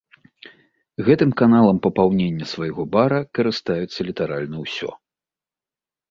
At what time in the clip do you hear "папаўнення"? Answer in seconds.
1.85-2.47